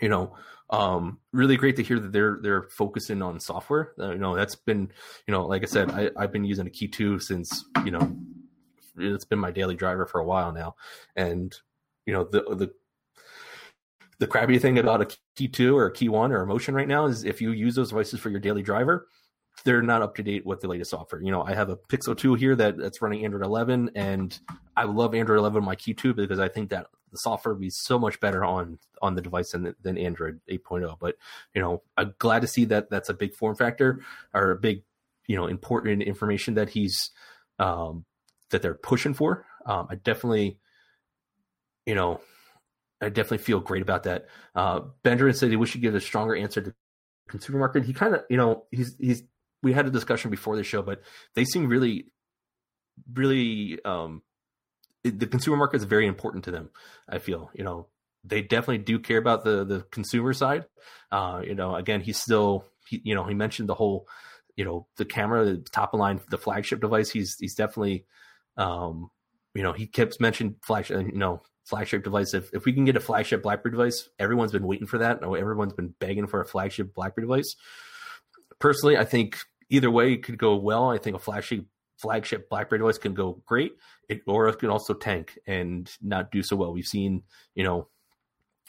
[0.00, 0.36] you know,
[0.70, 3.92] um, really great to hear that they're they're focusing on software.
[3.98, 4.90] Uh, you know, that's been,
[5.26, 8.16] you know, like I said, I, I've been using a Key Two since you know
[8.96, 10.76] it's been my daily driver for a while now,
[11.16, 11.54] and
[12.06, 12.72] you know the the
[14.18, 16.88] the crappy thing about a key two or a key one or a motion right
[16.88, 19.06] now is if you use those devices for your daily driver,
[19.64, 21.22] they're not up to date with the latest software.
[21.22, 24.38] You know, I have a Pixel 2 here that, that's running Android 11, and
[24.76, 27.60] I love Android 11 on my Key 2 because I think that the software would
[27.60, 30.98] be so much better on on the device than, than Android 8.0.
[30.98, 31.16] But
[31.54, 34.00] you know, I'm glad to see that that's a big form factor
[34.34, 34.82] or a big
[35.26, 37.10] you know important information that he's
[37.58, 38.04] um,
[38.50, 39.46] that they're pushing for.
[39.66, 40.58] Um, I definitely,
[41.86, 42.20] you know,
[43.00, 44.26] I definitely feel great about that.
[44.54, 46.74] Uh, Benjamin said he wish he give a stronger answer to
[47.28, 47.84] consumer market.
[47.84, 49.22] He kind of, you know, he's he's
[49.62, 51.02] we had a discussion before the show, but
[51.34, 52.06] they seem really,
[53.12, 54.22] really, um,
[55.04, 56.70] the consumer market is very important to them.
[57.08, 57.88] I feel, you know,
[58.24, 60.66] they definitely do care about the the consumer side.
[61.10, 64.06] Uh, you know, again, he's still, he, you know, he mentioned the whole,
[64.56, 67.10] you know, the camera, the top of line, the flagship device.
[67.10, 68.04] He's he's definitely,
[68.56, 69.10] um,
[69.54, 72.34] you know, he kept mentioning flagship, you know, flagship device.
[72.34, 75.22] If if we can get a flagship BlackBerry device, everyone's been waiting for that.
[75.22, 77.56] Everyone's been begging for a flagship BlackBerry device
[78.58, 79.38] personally, I think
[79.70, 80.90] either way it could go well.
[80.90, 81.66] I think a flagship
[81.98, 83.72] flagship BlackBerry device can go great,
[84.08, 86.72] it, or it can also tank and not do so well.
[86.72, 87.88] We've seen, you know,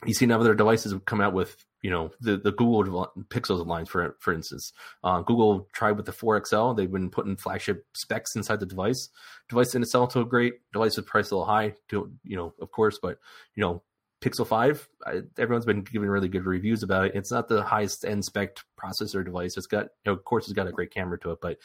[0.06, 4.18] you've seen other devices come out with, you know, the, the Google Pixels lines, for
[4.20, 4.74] for instance.
[5.04, 6.76] Uh, Google tried with the 4XL.
[6.76, 9.10] They've been putting flagship specs inside the device.
[9.48, 12.72] Device in itself a great device with price a little high, to, you know, of
[12.72, 13.20] course, but
[13.56, 13.84] you know,
[14.22, 17.16] Pixel 5, I, everyone's been giving really good reviews about it.
[17.16, 19.56] It's not the highest end spec processor device.
[19.56, 21.58] It's got, you know, of course, it's got a great camera to it, but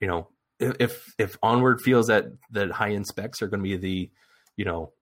[0.00, 3.76] you know, if if Onward feels that that high end specs are going to be
[3.76, 4.10] the,
[4.56, 4.92] you know,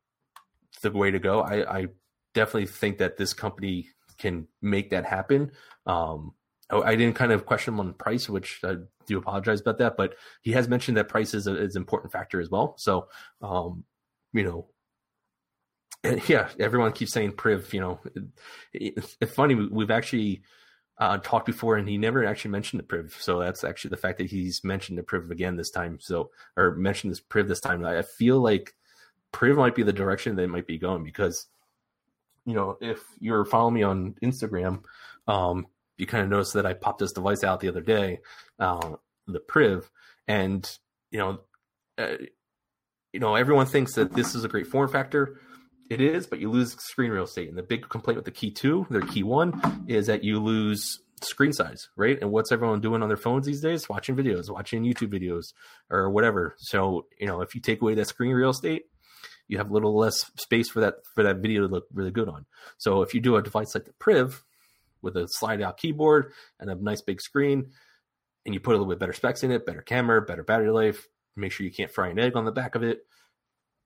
[0.82, 1.86] the way to go, I, I
[2.34, 5.52] definitely think that this company can make that happen.
[5.86, 6.32] Um,
[6.70, 10.14] I didn't kind of question him on price, which I do apologize about that, but
[10.40, 12.74] he has mentioned that price is, a, is an important factor as well.
[12.78, 13.08] So,
[13.42, 13.84] um,
[14.32, 14.68] you know,
[16.26, 17.72] yeah, everyone keeps saying Priv.
[17.72, 18.00] You know,
[18.72, 19.54] it, it's funny.
[19.54, 20.42] We've actually
[20.98, 23.16] uh, talked before, and he never actually mentioned the Priv.
[23.20, 25.98] So that's actually the fact that he's mentioned the Priv again this time.
[26.00, 27.84] So or mentioned this Priv this time.
[27.84, 28.74] I feel like
[29.30, 31.46] Priv might be the direction they might be going because,
[32.46, 34.82] you know, if you're following me on Instagram,
[35.28, 38.20] um, you kind of noticed that I popped this device out the other day,
[38.58, 38.96] uh,
[39.28, 39.88] the Priv,
[40.26, 40.68] and
[41.12, 41.40] you know,
[41.96, 42.16] uh,
[43.12, 45.38] you know, everyone thinks that this is a great form factor
[45.92, 47.48] it is, but you lose screen real estate.
[47.48, 51.00] And the big complaint with the Key 2, their Key 1, is that you lose
[51.20, 52.18] screen size, right?
[52.20, 53.88] And what's everyone doing on their phones these days?
[53.88, 55.52] Watching videos, watching YouTube videos,
[55.90, 56.54] or whatever.
[56.58, 58.84] So, you know, if you take away that screen real estate,
[59.48, 62.28] you have a little less space for that for that video to look really good
[62.28, 62.46] on.
[62.78, 64.42] So if you do a device like the Priv
[65.02, 67.72] with a slide out keyboard and a nice big screen,
[68.46, 71.06] and you put a little bit better specs in it, better camera, better battery life,
[71.36, 73.04] make sure you can't fry an egg on the back of it,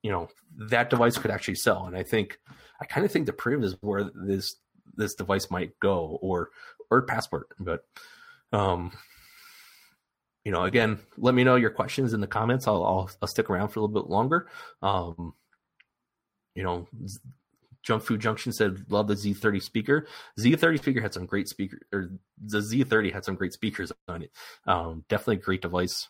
[0.06, 0.28] you know
[0.70, 1.86] that device could actually sell.
[1.86, 2.38] And i think
[2.80, 4.54] i kind of think the priv is where this
[4.94, 6.50] this device might go or
[6.92, 7.48] or passport.
[7.58, 7.84] But
[8.52, 8.92] um
[10.44, 12.68] you know again let me know your questions in the comments.
[12.68, 14.46] I'll i'll, I'll stick around for a little bit longer.
[14.80, 15.34] Um
[16.54, 16.86] you know
[17.82, 20.06] junk food junction said love the z30 speaker.
[20.38, 24.30] Z30 speaker had some great speaker or the z30 had some great speakers on it.
[24.68, 26.08] Um definitely a great device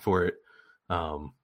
[0.00, 0.36] for it.
[0.88, 1.34] Um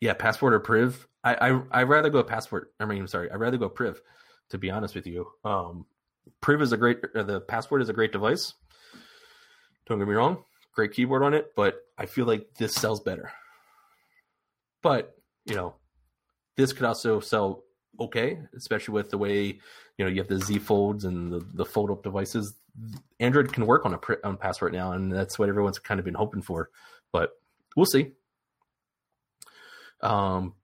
[0.00, 1.06] yeah, passport or priv.
[1.22, 2.72] I I I rather go passport.
[2.78, 4.00] I mean, I'm sorry, I'd rather go priv.
[4.50, 5.86] To be honest with you, um,
[6.40, 7.00] priv is a great.
[7.14, 8.54] the passport is a great device.
[9.86, 13.32] Don't get me wrong, great keyboard on it, but I feel like this sells better.
[14.82, 15.14] But
[15.46, 15.74] you know,
[16.56, 17.64] this could also sell
[18.00, 19.58] okay, especially with the way
[19.98, 22.54] you know you have the Z folds and the, the fold up devices.
[23.20, 26.04] Android can work on a on pass right now, and that's what everyone's kind of
[26.04, 26.70] been hoping for.
[27.12, 27.30] But
[27.76, 28.12] we'll see.
[30.04, 30.54] Um,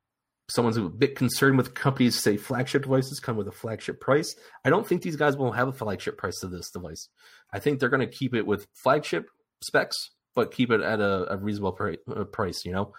[0.51, 4.37] someone's a bit concerned with companies say flagship devices come with a flagship price.
[4.65, 7.09] I don't think these guys will have a flagship price to this device.
[7.53, 9.27] I think they're going to keep it with flagship
[9.63, 11.79] specs, but keep it at a, a reasonable
[12.15, 12.65] uh, price.
[12.65, 12.93] You know.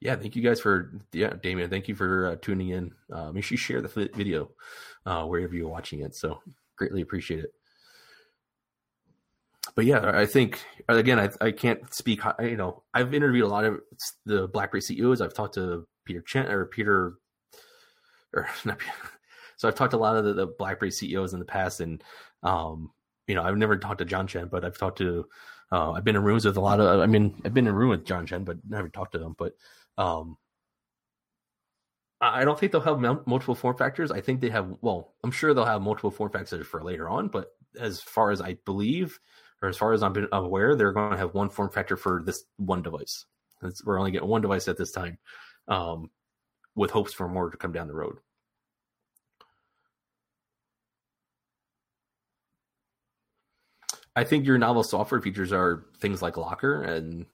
[0.00, 1.70] Yeah, thank you guys for yeah, Damien.
[1.70, 2.92] Thank you for uh, tuning in.
[3.10, 4.50] Uh, make sure you share the video
[5.06, 6.14] uh, wherever you're watching it.
[6.14, 6.40] So
[6.76, 7.54] greatly appreciate it
[9.76, 12.20] but yeah, I think again, I, I can't speak.
[12.40, 13.80] You know, I've interviewed a lot of
[14.24, 15.20] the BlackBerry CEOs.
[15.20, 17.14] I've talked to Peter Chen or Peter,
[18.32, 18.78] or not.
[18.78, 18.92] Peter,
[19.56, 22.02] so I've talked to a lot of the, the, BlackBerry CEOs in the past, and
[22.42, 22.90] um,
[23.26, 25.26] you know, I've never talked to John Chen, but I've talked to.
[25.72, 27.00] Uh, I've been in rooms with a lot of.
[27.00, 29.34] I mean, I've been in a room with John Chen, but never talked to them.
[29.36, 29.54] But
[29.98, 30.36] um,
[32.20, 34.12] I don't think they'll have multiple form factors.
[34.12, 34.72] I think they have.
[34.82, 37.28] Well, I'm sure they'll have multiple form factors for later on.
[37.28, 39.18] But as far as I believe,
[39.64, 42.44] or as far as I'm aware, they're going to have one form factor for this
[42.58, 43.24] one device.
[43.62, 45.16] It's, we're only getting one device at this time,
[45.68, 46.10] um,
[46.74, 48.18] with hopes for more to come down the road.
[54.14, 57.24] I think your novel software features are things like Locker and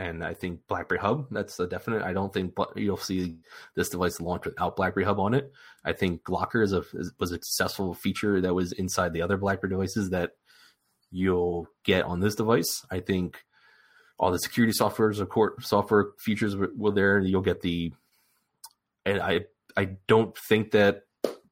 [0.00, 1.26] and I think BlackBerry Hub.
[1.30, 2.02] That's a definite.
[2.02, 3.36] I don't think you'll see
[3.74, 5.52] this device launch without BlackBerry Hub on it.
[5.84, 6.82] I think Locker is a
[7.18, 10.32] was a successful feature that was inside the other BlackBerry devices that
[11.10, 12.84] you'll get on this device.
[12.90, 13.38] I think
[14.18, 15.12] all the security software
[15.60, 17.18] software features will there.
[17.18, 17.92] You'll get the,
[19.04, 19.42] and I
[19.76, 21.02] I don't think that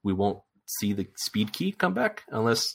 [0.02, 2.74] we won't see the speed key come back unless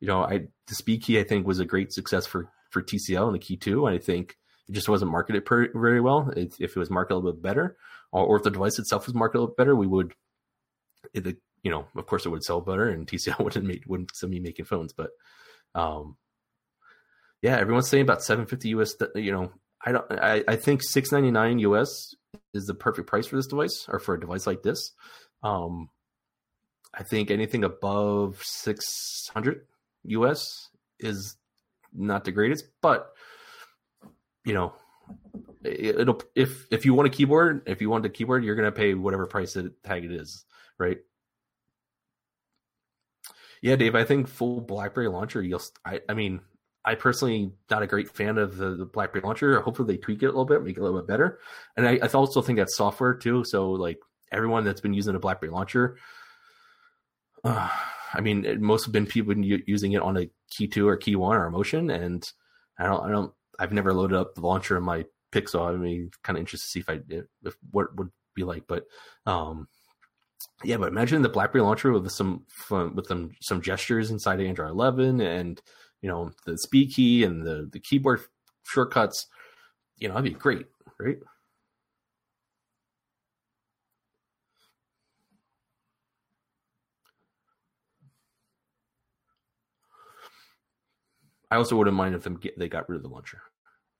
[0.00, 3.26] you know I the speed key I think was a great success for for TCL
[3.26, 3.86] and the key two.
[3.86, 4.36] I think
[4.68, 6.30] it just wasn't marketed per, very well.
[6.36, 7.76] It, if it was marketed a little bit better,
[8.12, 10.14] or, or, if the device itself was marketed a little better, we would,
[11.12, 14.28] it, you know, of course it would sell better, and TCL wouldn't make wouldn't still
[14.28, 15.10] be making phones, but
[15.74, 16.16] um,
[17.42, 18.94] yeah, everyone's saying about 750 US.
[19.14, 19.52] You know,
[19.84, 20.10] I don't.
[20.10, 22.14] I, I think 699 US
[22.54, 24.92] is the perfect price for this device or for a device like this.
[25.42, 25.88] Um,
[26.92, 29.66] I think anything above 600
[30.04, 31.36] US is
[31.92, 33.12] not the greatest, but
[34.44, 34.72] you know,
[35.64, 38.72] it, will if if you want a keyboard, if you want a keyboard, you're gonna
[38.72, 40.44] pay whatever price it tag it is,
[40.78, 40.98] right?
[43.62, 45.42] Yeah, Dave, I think full BlackBerry launcher.
[45.42, 45.62] You'll.
[45.84, 46.00] I.
[46.08, 46.40] I mean,
[46.84, 49.60] I personally not a great fan of the, the, BlackBerry launcher.
[49.60, 51.38] Hopefully, they tweak it a little bit, make it a little bit better.
[51.76, 53.44] And I, I also think that's software too.
[53.44, 53.98] So, like
[54.32, 55.98] everyone that's been using a BlackBerry launcher,
[57.44, 57.68] uh,
[58.14, 61.16] I mean, it, most have been people using it on a Key Two or Key
[61.16, 62.28] One or Emotion, and
[62.78, 63.04] I don't.
[63.04, 63.32] I don't.
[63.58, 65.68] I've never loaded up the launcher in my Pixel.
[65.68, 67.00] I mean, kind of interested to see if I
[67.44, 68.86] if what would be like, but
[69.26, 69.68] um,
[70.64, 74.70] yeah, but imagine the BlackBerry launcher with some fun, with some some gestures inside Android
[74.70, 75.60] 11 and
[76.02, 78.20] you know the speed key and the the keyboard
[78.64, 79.26] shortcuts.
[79.98, 80.66] You know, that'd be great,
[80.98, 81.18] right?
[91.50, 92.26] I also wouldn't mind if
[92.56, 93.42] they got rid of the launcher,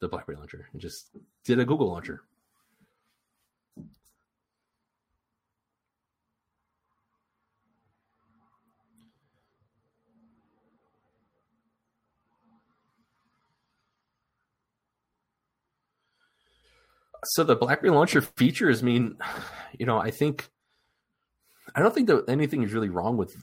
[0.00, 1.10] the BlackBerry launcher, and just
[1.44, 2.22] did a Google launcher.
[17.24, 19.16] So the BlackBerry launcher features mean,
[19.78, 20.50] you know, I think
[21.74, 23.36] I don't think that anything is really wrong with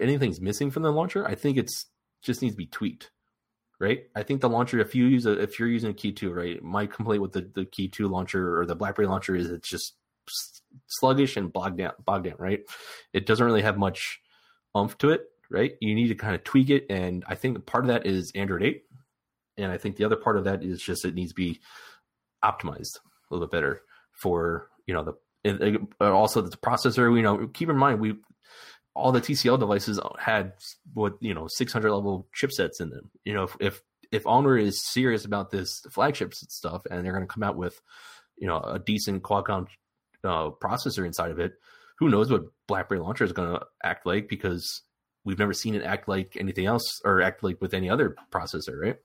[0.00, 1.26] anything's missing from the launcher.
[1.26, 1.86] I think it's
[2.22, 3.10] just needs to be tweaked,
[3.78, 4.04] right?
[4.14, 6.62] I think the launcher, if you use a, if you're using a Key two, right,
[6.62, 9.94] my complaint with the the Key two launcher or the BlackBerry launcher is it's just
[10.86, 12.60] sluggish and bogged down, bogged down, right?
[13.12, 14.20] It doesn't really have much
[14.74, 15.74] umph to it, right?
[15.80, 18.62] You need to kind of tweak it, and I think part of that is Android
[18.62, 18.84] eight,
[19.58, 21.60] and I think the other part of that is just it needs to be
[22.42, 22.98] optimized
[23.34, 23.82] little bit better
[24.12, 25.14] for you know the
[26.00, 27.14] also the processor.
[27.14, 28.16] You know, keep in mind we
[28.94, 30.52] all the TCL devices had
[30.92, 33.10] what you know 600 level chipsets in them.
[33.24, 33.82] You know, if if,
[34.12, 37.80] if Onward is serious about this flagship stuff and they're going to come out with
[38.36, 39.66] you know a decent Qualcomm
[40.22, 41.54] uh, processor inside of it,
[41.98, 44.82] who knows what BlackBerry launcher is going to act like because
[45.24, 48.78] we've never seen it act like anything else or act like with any other processor,
[48.80, 48.96] right?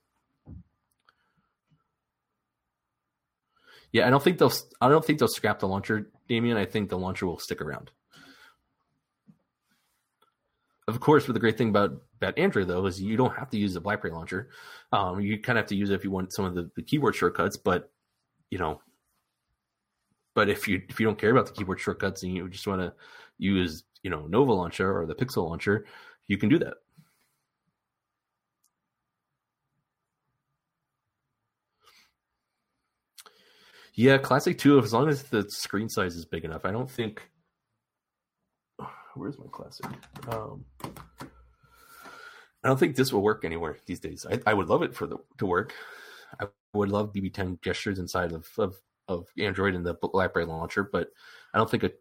[3.92, 4.52] Yeah, I don't think they'll.
[4.80, 6.56] I don't think they'll scrap the launcher, Damien.
[6.56, 7.90] I think the launcher will stick around.
[10.90, 13.58] of course, but the great thing about about Android though is you don't have to
[13.58, 14.50] use the BlackBerry launcher.
[14.92, 16.82] Um, you kind of have to use it if you want some of the, the
[16.82, 17.90] keyboard shortcuts, but
[18.50, 18.80] you know,
[20.34, 22.82] but if you if you don't care about the keyboard shortcuts and you just want
[22.82, 22.92] to
[23.38, 25.86] use you know Nova launcher or the Pixel launcher,
[26.26, 26.74] you can do that.
[33.94, 36.64] Yeah, Classic 2, as long as the screen size is big enough.
[36.64, 37.22] I don't think.
[39.14, 39.86] Where's my Classic?
[40.28, 40.64] Um,
[42.62, 44.26] I don't think this will work anywhere these days.
[44.30, 45.74] I, I would love it for the to work.
[46.40, 48.76] I would love BB10 gestures inside of, of,
[49.08, 51.08] of Android and the BlackBerry launcher, but
[51.52, 51.92] I don't think a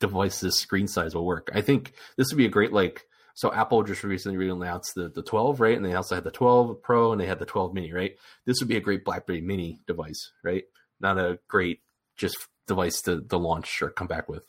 [0.00, 1.50] device device's screen size will work.
[1.54, 3.06] I think this would be a great like.
[3.34, 5.74] So Apple just recently announced the, the 12, right?
[5.74, 8.14] And they also had the 12 Pro and they had the 12 Mini, right?
[8.44, 10.64] This would be a great BlackBerry Mini device, right?
[11.02, 11.80] Not a great
[12.16, 12.36] just
[12.66, 14.44] device to, to launch or come back with.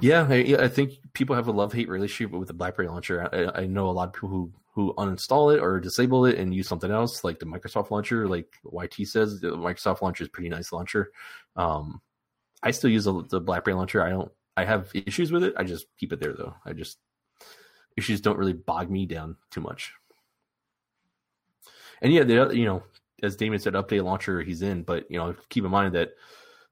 [0.00, 3.28] Yeah, I, I think people have a love hate relationship with the BlackBerry launcher.
[3.32, 6.54] I, I, know a lot of people who who uninstall it or disable it and
[6.54, 8.28] use something else, like the Microsoft launcher.
[8.28, 11.10] Like YT says, the Microsoft launcher is pretty nice launcher.
[11.56, 12.00] Um,
[12.62, 14.02] I still use the, the BlackBerry launcher.
[14.02, 14.30] I don't.
[14.56, 15.54] I have issues with it.
[15.56, 16.54] I just keep it there though.
[16.64, 16.98] I just
[17.96, 19.92] issues don't really bog me down too much.
[22.02, 22.82] And yeah, the you know,
[23.22, 26.10] as Damon said, update launcher he's in, but you know, keep in mind that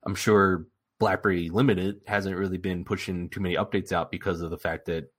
[0.05, 0.67] I'm sure
[0.99, 5.11] BlackBerry Limited hasn't really been pushing too many updates out because of the fact that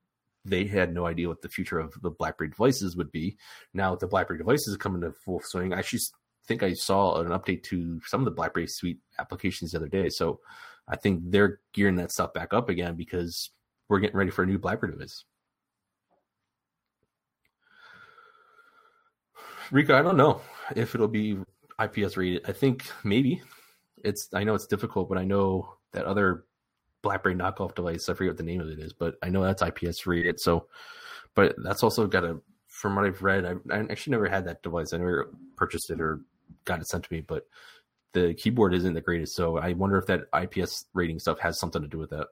[0.45, 3.37] they had no idea what the future of the BlackBerry devices would be.
[3.73, 5.99] Now with the BlackBerry devices coming to full swing, I actually
[6.47, 10.09] think I saw an update to some of the BlackBerry Suite applications the other day.
[10.09, 10.39] So
[10.87, 13.51] I think they're gearing that stuff back up again because
[13.89, 15.25] we're getting ready for a new BlackBerry device.
[19.71, 20.41] Rico, I don't know
[20.75, 21.37] if it'll be
[21.81, 22.47] IPS rated.
[22.47, 23.41] I think maybe
[24.03, 26.45] it's I know it's difficult, but I know that other
[27.01, 29.61] BlackBerry knockoff device, I forget what the name of it is, but I know that's
[29.61, 30.39] IPS rated.
[30.39, 30.67] So,
[31.35, 34.63] but that's also got a, from what I've read, I, I actually never had that
[34.63, 34.93] device.
[34.93, 36.21] I never purchased it or
[36.65, 37.43] got it sent to me, but
[38.13, 39.35] the keyboard isn't the greatest.
[39.35, 42.27] So I wonder if that IPS rating stuff has something to do with that.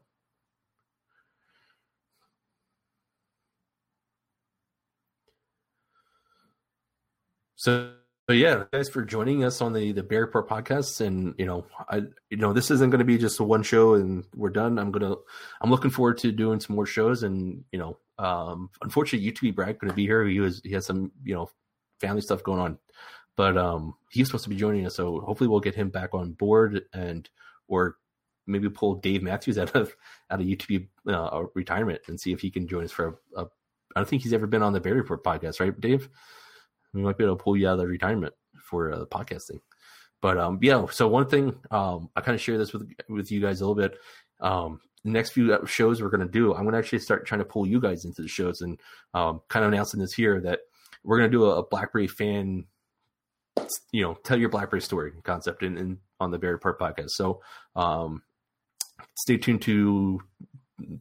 [7.66, 7.94] So
[8.30, 11.66] so yeah, guys for joining us on the the Berry Report podcast, and you know,
[11.90, 14.78] I you know this isn't going to be just one show and we're done.
[14.78, 15.16] I'm gonna
[15.62, 19.80] I'm looking forward to doing some more shows, and you know, um, unfortunately, YouTube Brad
[19.80, 20.24] couldn't be here.
[20.26, 21.50] He was he has some you know
[22.00, 22.78] family stuff going on,
[23.36, 26.34] but um, he's supposed to be joining us, so hopefully we'll get him back on
[26.34, 27.28] board and
[27.68, 27.98] or
[28.46, 29.96] maybe pull Dave Matthews out of
[30.30, 33.46] out of YouTube uh, retirement and see if he can join us for a, a.
[33.96, 36.10] I don't think he's ever been on the Berry Report podcast, right, Dave?
[36.96, 38.34] We might be able to pull you out of the retirement
[38.64, 39.60] for uh, podcasting.
[40.22, 43.42] But um, yeah, so one thing um, I kind of share this with with you
[43.42, 44.00] guys a little bit.
[44.40, 47.46] Um, next few shows we're going to do, I'm going to actually start trying to
[47.46, 48.80] pull you guys into the shows and
[49.14, 50.62] um, kind of announcing this here that
[51.04, 52.66] we're going to do a, BlackBerry fan,
[53.92, 57.12] you know, tell your BlackBerry story concept in, in on the Berry Report podcast.
[57.12, 57.42] So
[57.76, 58.24] um,
[59.16, 60.22] stay tuned to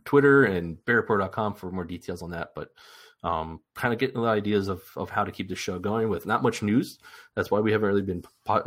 [0.04, 2.50] Twitter and berryreport.com for more details on that.
[2.54, 2.70] But
[3.24, 6.26] um, kind of getting the ideas of, of how to keep the show going with
[6.26, 6.98] not much news.
[7.34, 8.22] That's why we haven't really been,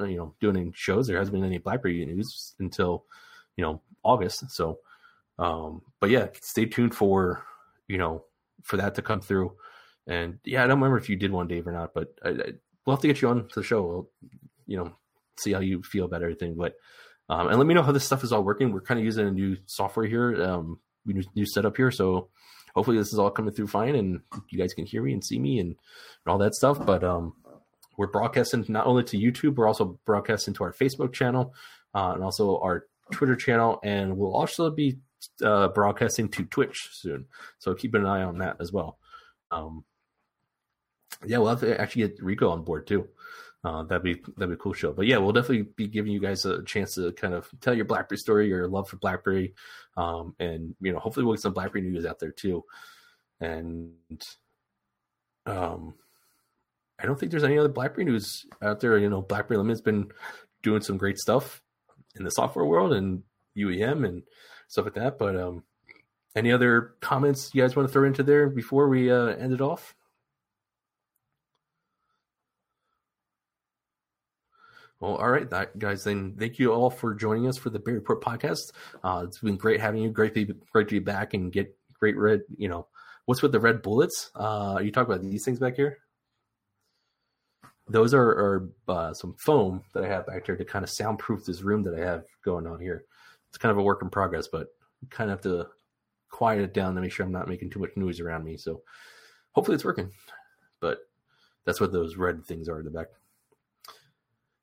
[0.09, 1.05] you know, doing any shows.
[1.05, 3.05] There hasn't been any BlackBerry news until,
[3.55, 4.49] you know, August.
[4.49, 4.79] So,
[5.37, 7.45] um, but yeah, stay tuned for,
[7.87, 8.23] you know,
[8.63, 9.55] for that to come through.
[10.07, 12.51] And yeah, I don't remember if you did one, Dave, or not, but I, I,
[12.83, 13.83] we'll have to get you on to the show.
[13.83, 14.09] We'll,
[14.65, 14.95] you know,
[15.37, 16.55] see how you feel about everything.
[16.55, 16.73] But,
[17.29, 18.71] um, and let me know how this stuff is all working.
[18.71, 21.91] We're kind of using a new software here, um, new, new setup here.
[21.91, 22.29] So,
[22.77, 25.39] hopefully this is all coming through fine and you guys can hear me and see
[25.39, 26.85] me and, and all that stuff.
[26.85, 27.33] But um,
[27.97, 31.55] we're broadcasting not only to YouTube, we're also broadcasting to our Facebook channel
[31.95, 34.99] uh, and also our Twitter channel, and we'll also be
[35.43, 37.25] uh, broadcasting to Twitch soon.
[37.57, 38.99] So keep an eye on that as well.
[39.49, 39.83] Um,
[41.25, 43.07] yeah, we'll have to actually get Rico on board too.
[43.67, 44.93] Uh, that'd be that'd be a cool show.
[44.93, 47.83] But yeah, we'll definitely be giving you guys a chance to kind of tell your
[47.83, 49.55] BlackBerry story, your love for BlackBerry,
[49.97, 52.63] um, and you know, hopefully we'll get some BlackBerry news out there too.
[53.41, 53.91] And
[55.45, 55.95] um,
[56.97, 58.97] I don't think there's any other BlackBerry news out there.
[58.97, 60.11] You know, BlackBerry Limited's been
[60.63, 61.61] doing some great stuff
[62.15, 63.23] in the software world and
[63.57, 64.23] UEM and
[64.69, 65.17] stuff like that.
[65.17, 65.63] But um,
[66.37, 69.59] any other comments you guys want to throw into there before we uh, end it
[69.59, 69.93] off?
[74.99, 76.03] Well, all right, that, guys.
[76.03, 78.71] Then thank you all for joining us for the Berry Report podcast.
[79.03, 80.09] Uh, it's been great having you.
[80.09, 82.41] Great to be, great to be back and get great red.
[82.57, 82.87] You know,
[83.25, 84.31] what's with the red bullets?
[84.35, 85.99] Uh, are you talking about these things back here?
[87.87, 91.45] Those are, are uh, some foam that I have back here to kind of soundproof
[91.45, 93.05] this room that I have going on here.
[93.49, 94.67] it's kind of a work in progress, but
[95.11, 95.67] kind of have to
[96.29, 98.57] quiet it down to make sure I'm not making too much noise around me.
[98.57, 98.81] So
[99.51, 100.11] hopefully it's working.
[100.81, 100.99] But
[101.65, 103.07] that's what those red things are in the back.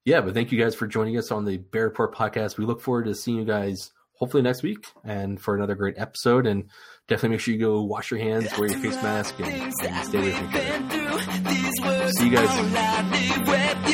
[0.04, 2.58] Yeah, but thank you guys for joining us on the Berry Report podcast.
[2.58, 6.46] We look forward to seeing you guys hopefully next week and for another great episode.
[6.46, 6.68] And
[7.08, 10.18] definitely make sure you go wash your hands, wear your face mask, and, and stay
[10.18, 12.10] with me.
[12.12, 13.93] See you guys.